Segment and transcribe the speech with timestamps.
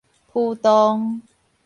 [0.33, 1.21] 浮動